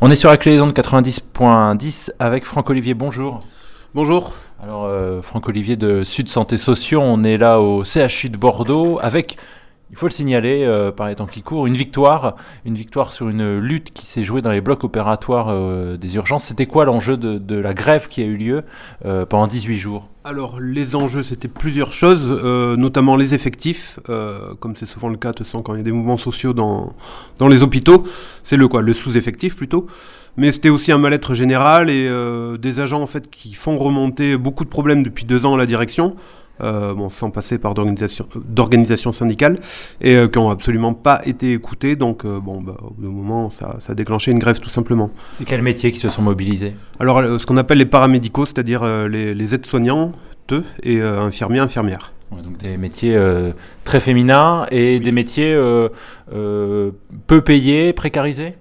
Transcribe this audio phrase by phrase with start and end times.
[0.00, 2.94] On est sur la clé de 90.10 avec Franck Olivier.
[2.94, 3.42] Bonjour.
[3.96, 4.32] Bonjour.
[4.62, 9.00] Alors, euh, Franck Olivier de Sud Santé Sociaux, on est là au CHU de Bordeaux
[9.02, 9.38] avec
[9.90, 13.28] il faut le signaler euh, par les temps qui courent, une victoire, une victoire sur
[13.28, 16.44] une lutte qui s'est jouée dans les blocs opératoires euh, des urgences.
[16.44, 18.64] C'était quoi l'enjeu de, la grève qui a eu lieu
[19.06, 20.08] euh, pendant 18 jours?
[20.24, 22.28] Alors les enjeux, c'était plusieurs choses,
[22.76, 23.98] notamment les effectifs,
[24.60, 26.92] comme c'est souvent le cas, de quand il y a des mouvements sociaux dans,
[27.38, 28.04] dans les hôpitaux,
[28.42, 29.86] c'est le quoi, le sous-effectif plutôt.
[30.36, 32.10] Mais c'était aussi un mal-être général et
[32.58, 35.66] des agents en fait qui font remonter beaucoup de problèmes depuis deux ans à la
[35.66, 36.14] direction.
[36.60, 39.58] Euh, bon, sans passer par d'organisations syndicales,
[40.00, 41.94] et euh, qui n'ont absolument pas été écoutées.
[41.94, 44.68] Donc, euh, bon, bah, au bout d'un moment, ça, ça, a déclenché une grève tout
[44.68, 45.10] simplement.
[45.36, 46.74] C'est quels métiers qui se sont mobilisés?
[46.98, 50.12] Alors, ce qu'on appelle les paramédicaux, c'est-à-dire les, aides-soignants,
[50.50, 52.12] eux, et infirmiers, infirmières.
[52.32, 53.16] donc des métiers
[53.84, 55.56] très féminins et des métiers
[56.28, 58.54] peu payés, précarisés?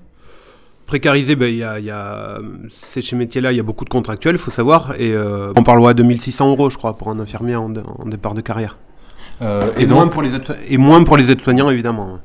[0.87, 2.39] Précarisé, ben, y a, y a,
[2.71, 4.93] c'est chez métiers-là, il y a beaucoup de contractuels, il faut savoir.
[4.97, 7.69] Et euh, on parle de 2600 euros, je crois, pour un infirmier en,
[8.05, 8.73] départ de carrière.
[9.41, 10.29] Euh, et, moins pour les
[10.69, 12.19] et moins pour les aides-soignants, évidemment.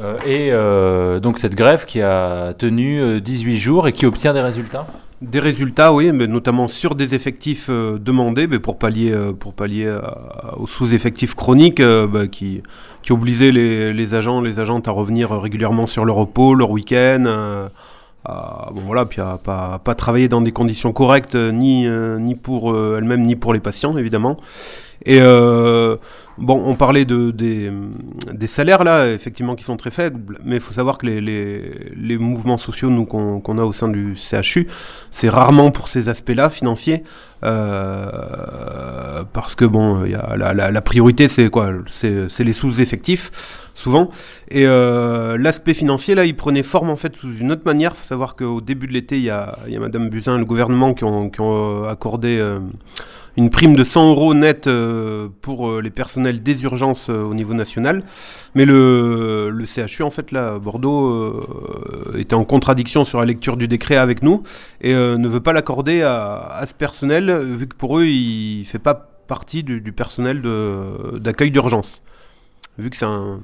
[0.00, 4.86] Euh, et donc cette grève qui a tenu 18 jours et qui obtient des résultats?
[5.20, 9.94] Des résultats, oui, mais notamment sur des effectifs demandés, mais pour pallier, pour pallier
[10.56, 12.62] aux sous-effectifs chroniques bah, qui,
[13.02, 17.68] qui obligeaient les, les, agents, les agentes à revenir régulièrement sur leur repos, leur week-end
[18.72, 22.34] bon voilà, puis à pas, pas travailler dans des conditions correctes, euh, ni, euh, ni
[22.34, 24.36] pour euh, elle-même, ni pour les patients, évidemment.
[25.04, 27.70] Et bon, on parlait de, des,
[28.32, 31.92] des, salaires là, effectivement, qui sont très faibles, mais il faut savoir que les, les,
[31.94, 34.66] les mouvements sociaux nous qu'on a au sein du CHU,
[35.12, 37.04] c'est rarement pour ces aspects-là financiers,
[37.40, 37.54] parce
[39.54, 41.68] que bon, y a la, la, la priorité c'est quoi?
[41.88, 44.10] C'est les sous-effectifs souvent.
[44.50, 47.92] Et euh, l'aspect financier, là, il prenait forme en fait sous une autre manière.
[47.94, 50.94] Il faut savoir qu'au début de l'été, il y a, y Madame Buzyn, le gouvernement,
[50.94, 52.58] qui ont, euh, accordé euh,
[53.36, 54.68] une prime de 100 euros net
[55.42, 58.02] pour les personnels des urgences au niveau national.
[58.54, 61.38] Mais le, CHU, en fait, là, Bordeaux,
[62.16, 64.42] était en contradiction sur la lecture du décret avec nous
[64.80, 68.94] et ne veut pas l'accorder à, ce personnel, vu que pour eux, il fait pas
[69.28, 70.40] partie du, du personnel
[71.20, 72.02] d'accueil d'urgence
[72.78, 73.40] vu que c'est un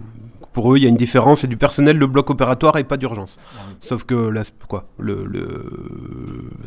[0.53, 2.97] pour eux, il y a une différence, c'est du personnel de bloc opératoire et pas
[2.97, 3.38] d'urgence.
[3.81, 5.25] Sauf que là, quoi, le,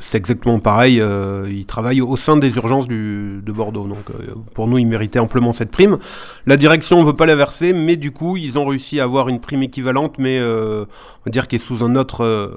[0.02, 1.00] c'est exactement pareil.
[1.00, 3.88] Euh, ils travaillent au sein des urgences du, de Bordeaux.
[3.88, 5.98] Donc, euh, pour nous, ils méritaient amplement cette prime.
[6.46, 9.30] La direction ne veut pas la verser, mais du coup, ils ont réussi à avoir
[9.30, 10.86] une prime équivalente, mais euh,
[11.22, 12.52] on va dire qui est sous un autre,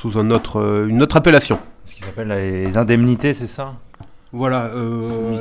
[0.00, 1.58] sous un autre, une autre appellation.
[1.84, 3.74] Ce qu'ils appellent les indemnités, c'est ça?
[4.32, 4.70] Voilà.
[4.74, 5.38] Euh,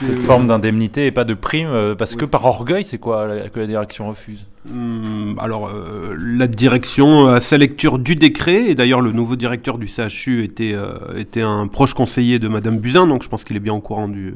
[0.00, 3.58] cette forme d'indemnité et pas de prime, euh, parce que par orgueil, c'est quoi que
[3.58, 9.00] la direction refuse hum, Alors, euh, la direction, à sa lecture du décret, et d'ailleurs
[9.00, 10.76] le nouveau directeur du CHU était,
[11.16, 14.08] était un proche conseiller de Madame Buzyn, donc je pense qu'il est bien au courant
[14.08, 14.34] du,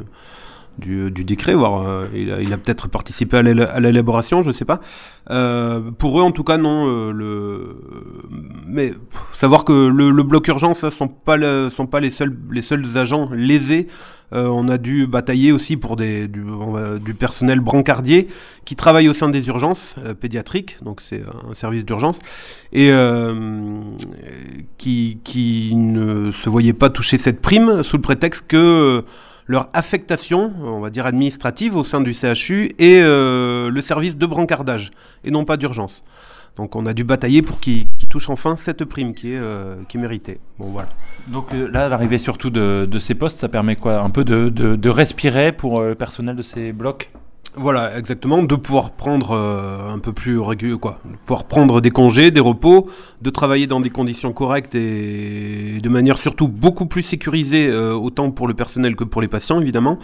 [0.82, 3.42] du, décret, voire euh, il a, peut-être participé à
[3.80, 4.80] l'élaboration, je ne sais pas.
[5.30, 6.88] Euh, pour eux, en tout cas, non.
[6.88, 7.76] Euh, le...
[8.66, 8.92] Mais
[9.34, 13.30] savoir que le, bloc urgence, ne sont pas, sont pas les, seuls, les seuls agents
[13.32, 13.86] lésés.
[14.32, 16.44] on a dû batailler aussi pour des, du,
[17.04, 18.28] du, personnel brancardier
[18.64, 22.18] qui travaille au sein des urgences pédiatriques, donc c'est un service d'urgence,
[22.72, 22.90] et
[24.78, 29.04] qui, qui ne se voyait pas toucher cette prime sous le prétexte que
[29.52, 34.24] leur affectation, on va dire administrative, au sein du CHU et euh, le service de
[34.24, 34.90] brancardage,
[35.24, 36.02] et non pas d'urgence.
[36.56, 39.98] Donc on a dû batailler pour qu'ils touchent enfin cette prime qui est, euh, qui
[39.98, 40.40] méritée.
[40.58, 40.88] Bon, voilà.
[41.28, 44.00] Donc euh, là, l'arrivée surtout de, ces postes, ça permet quoi?
[44.00, 47.10] Un peu de, de respirer pour le personnel de ces blocs?
[47.54, 51.90] Voilà, exactement, de pouvoir prendre euh, un peu plus régulier, quoi, de pouvoir prendre des
[51.90, 52.88] congés, des repos,
[53.20, 58.30] de travailler dans des conditions correctes et de manière surtout beaucoup plus sécurisée, euh, autant
[58.30, 59.98] pour le personnel que pour les patients, évidemment.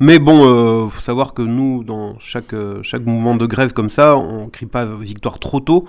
[0.00, 4.16] Mais bon, euh, faut savoir que nous, dans chaque chaque mouvement de grève comme ça,
[4.16, 5.84] on crie pas victoire trop tôt.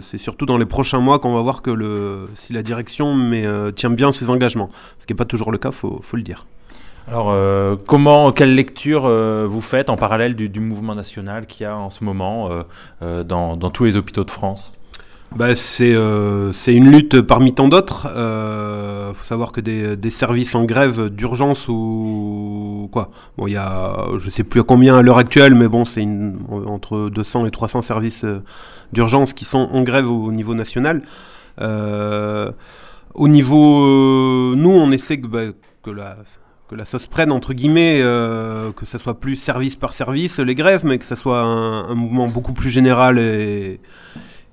[0.00, 3.46] c'est surtout dans les prochains mois qu'on va voir que le si la direction mais
[3.74, 6.46] tient bien ses engagements, ce qui n'est pas toujours le cas, faut faut le dire.
[7.08, 11.66] Alors, euh, comment, quelle lecture euh, vous faites en parallèle du, mouvement national qu'il y
[11.66, 12.48] a en ce moment
[13.02, 14.72] euh, dans, tous les hôpitaux de France?
[15.34, 18.06] Bah, c'est une lutte parmi tant d'autres.
[18.06, 23.10] Il faut savoir que des, services en grève d'urgence ou quoi.
[23.36, 26.06] Bon, je sais plus à combien à l'heure actuelle, mais bon, c'est
[26.66, 28.26] entre 200 et 300 services
[28.92, 31.02] d'urgence qui sont en grève au, niveau national.
[31.58, 35.46] au niveau, nous, on essaie que, bah,
[35.82, 36.16] que la
[36.72, 40.54] que la sauce prenne entre guillemets, euh, que ça soit plus service par service les
[40.54, 43.78] grèves, mais que ça soit un, mouvement beaucoup plus général et,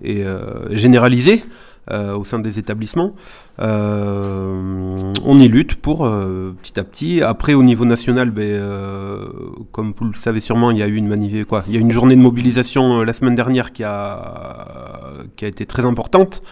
[0.05, 1.43] euh, généralisé.
[1.89, 3.15] au sein des établissements.
[3.57, 5.99] on y lutte pour
[6.61, 7.23] petit à petit.
[7.23, 8.61] Après, au niveau national, ben,
[9.71, 11.79] comme vous le savez sûrement, il y a eu une manif quoi, il y a
[11.79, 16.43] une journée de mobilisation la semaine dernière qui a, qui a été très importante.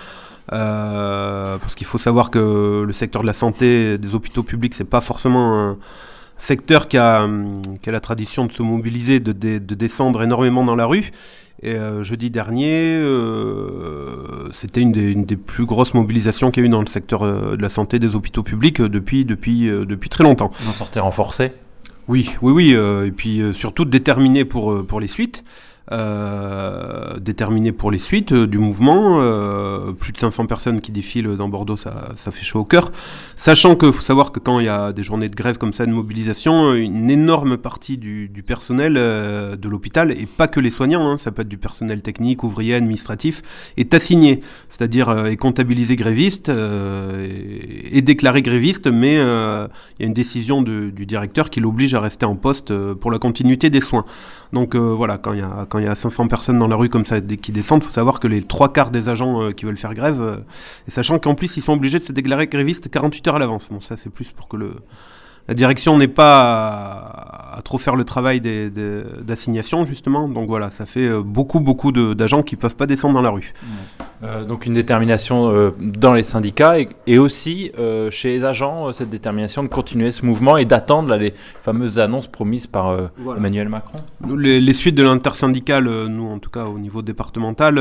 [0.50, 5.02] Parce qu'il faut savoir que le secteur de la santé, des hôpitaux publics, c'est pas
[5.02, 5.78] forcément un,
[6.38, 7.28] secteur qui a,
[7.82, 11.12] qui a, la tradition de se mobiliser, de, de, descendre énormément dans la rue.
[11.64, 16.68] Et euh, jeudi dernier, euh, c'était une, une des, plus grosses mobilisations qu'il y a
[16.68, 20.24] eu dans le secteur euh, de la santé des hôpitaux publics depuis, depuis, depuis très
[20.24, 20.52] longtemps.
[20.60, 21.54] Vous en sortez renforcé?
[22.08, 22.72] Oui, oui, oui.
[23.06, 25.44] et puis surtout déterminé pour, pour les suites.
[25.94, 29.22] Euh, déterminé pour les suites euh, du mouvement.
[29.22, 31.94] Euh, plus de 500 personnes qui défilent dans Bordeaux, ça,
[32.30, 32.92] fait chaud au cœur.
[33.38, 35.86] Sachant qu'il faut savoir que quand il y a des journées de grève comme ça,
[35.86, 41.18] de mobilisation, une énorme partie du, personnel de l'hôpital, et pas que les soignants, hein,
[41.18, 43.42] ça peut être du personnel technique, ouvrier, administratif,
[43.78, 50.62] est assigné, c'est-à-dire est comptabilisé gréviste et, déclaré gréviste, mais il y a une décision
[50.62, 54.06] du directeur qui l'oblige à rester en poste pour la continuité des soins.
[54.54, 57.06] Donc voilà, quand il y a il y a 500 personnes dans la rue comme
[57.06, 59.78] ça qui descendent, il faut savoir que les trois quarts des agents euh, qui veulent
[59.78, 60.38] faire grève, euh,
[60.88, 63.70] sachant qu'en plus ils sont obligés de se déclarer grévistes 48 heures à l'avance.
[63.70, 64.58] Bon, ça c'est plus pour que
[65.48, 70.28] la direction n'est pas à, trop faire le travail d'assignation justement.
[70.28, 73.54] Donc voilà, ça fait euh, beaucoup beaucoup d'agents qui peuvent pas descendre dans la rue.
[74.24, 76.76] Euh, donc une détermination euh, dans les syndicats
[77.06, 77.72] et, aussi
[78.10, 81.34] chez les agents cette détermination de continuer ce mouvement et d'attendre les
[81.64, 82.96] fameuses annonces promises par
[83.36, 84.00] Emmanuel Macron.
[84.36, 87.76] les, suites de l'intersyndicale, nous en tout cas au niveau départemental,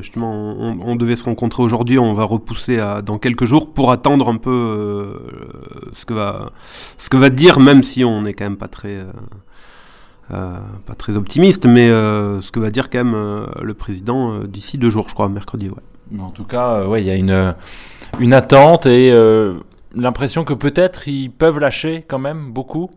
[0.00, 3.90] justement on, on, devait se rencontrer aujourd'hui, on va repousser à, dans quelques jours pour
[3.90, 5.18] attendre un peu
[5.94, 6.52] ce que va
[6.98, 9.04] ce que va dire, même si on n'est quand même pas très, euh, euh,
[10.28, 14.90] pas très optimiste, mais euh, ce que va dire quand même le président d'ici deux
[14.90, 15.68] jours, je crois, mercredi.
[15.68, 16.20] Ouais.
[16.20, 17.54] En tout cas, ouais, il y a une,
[18.18, 19.12] une attente et
[19.94, 22.90] l'impression que peut-être ils peuvent lâcher quand même beaucoup,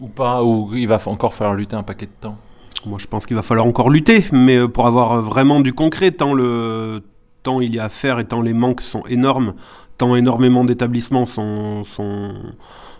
[0.00, 2.36] ou pas, ou il va encore falloir lutter un paquet de temps?
[2.84, 6.34] Moi, je pense qu'il va falloir encore lutter, mais pour avoir vraiment du concret, tant
[6.34, 7.02] le
[7.42, 9.54] tant il y a à faire et tant les manques sont énormes,
[9.98, 12.32] tant énormément d'établissements sont, sont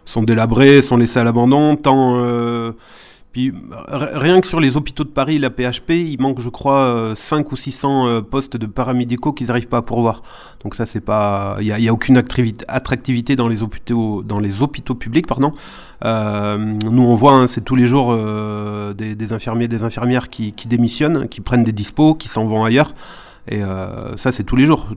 [0.05, 1.77] sont délabrés, sont laissés à l'abandon.
[1.77, 2.73] Tant, euh,
[3.33, 3.53] puis
[3.89, 7.57] rien que sur les hôpitaux de Paris, la PHP, il manque, je crois, 5 ou
[7.57, 10.23] 600 euh, postes de paramédicaux qu'ils n'arrivent pas à pourvoir.
[10.63, 12.23] Donc ça, c'est pas, il n'y a, aucune
[12.69, 15.53] attractivité dans les hôpitaux, dans les hôpitaux publics, pardon.
[16.05, 18.15] Euh, nous, on voit, hein, c'est tous les jours
[18.95, 22.65] des, des, infirmiers, des infirmières qui, qui démissionnent, qui prennent des dispos, qui s'en vont
[22.65, 22.93] ailleurs.
[23.49, 24.89] Et euh, ça, c'est tous les jours.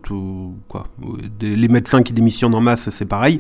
[1.42, 3.40] Les médecins qui démissionnent en masse, c'est pareil.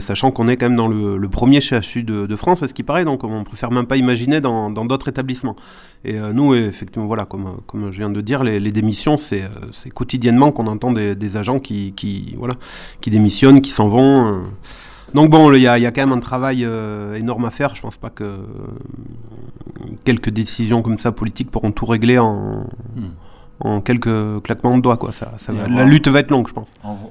[0.00, 2.82] Sachant qu'on est quand même dans le, premier CHU de, de, France, à ce qui
[2.82, 5.56] paraît, donc on préfère même pas imaginer dans d'autres établissements.
[6.04, 9.90] Et euh, nous, effectivement, voilà, comme, comme je viens de dire, les, démissions, c'est euh,
[9.94, 12.54] quotidiennement qu'on entend des, agents qui, voilà,
[13.00, 14.44] qui démissionnent, qui s'en vont.
[15.14, 16.66] Donc bon, il y, a quand même un travail
[17.16, 17.74] énorme à faire.
[17.74, 18.38] Je pense pas que
[20.04, 23.08] quelques décisions comme ça politiques pourront tout régler en, hmm
[23.60, 24.96] en quelques claquements de doigts.
[24.96, 25.12] Quoi.
[25.12, 25.32] Ça,
[25.68, 26.68] la lutte va être longue, je pense.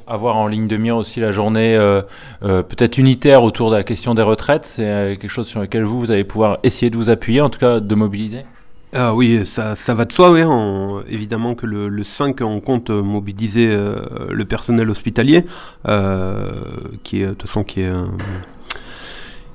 [0.07, 2.01] avoir en ligne de mire aussi la journée euh,
[2.44, 5.83] euh, peut-être unitaire autour de la question des retraites, c'est euh, quelque chose sur lequel
[5.83, 8.45] vous, vous allez pouvoir essayer de vous appuyer, en tout cas de mobiliser
[8.94, 10.41] ah oui, ça, ça va de soi, oui.
[11.09, 15.44] évidemment que le, le, 5, on compte mobiliser le personnel hospitalier,
[17.03, 17.92] qui est, de toute façon, qui est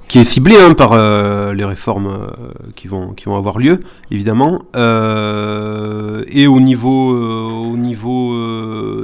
[0.08, 2.28] qui est ciblé hein, par euh, les réformes euh,
[2.76, 3.80] qui, vont, qui vont avoir lieu,
[4.10, 4.62] évidemment.
[4.76, 8.36] Euh, et au niveau, au niveau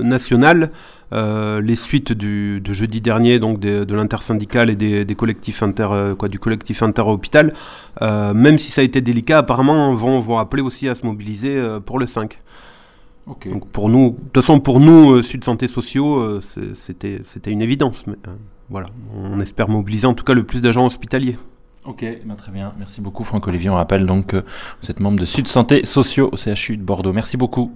[0.02, 0.70] national,
[1.10, 5.88] les suites du, de jeudi dernier, donc de, de l'intersyndicale et des, des, collectifs inter,
[6.18, 7.54] quoi, du collectif inter-hôpital,
[8.02, 11.98] même si ça a été délicat, apparemment vont, vont appeler aussi à se mobiliser pour
[11.98, 12.38] le 5.
[13.26, 16.40] Donc pour nous, de toute façon pour nous, Sud Santé Sociaux,
[16.74, 18.06] c'était une évidence.
[18.06, 18.16] Mais,
[18.70, 21.36] voilà, on espère mobiliser en tout cas le plus d'agents hospitaliers.
[21.84, 22.74] Ok, ben très bien.
[22.78, 23.70] Merci beaucoup Franck Olivier.
[23.70, 24.44] On rappelle donc que
[24.82, 27.12] vous êtes membre de Sud Santé Sociaux au CHU de Bordeaux.
[27.14, 27.72] Merci beaucoup.